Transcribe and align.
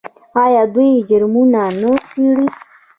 آیا 0.43 0.63
دوی 0.73 0.89
جرمونه 1.07 1.63
نه 1.81 1.91
څیړي؟ 2.07 2.47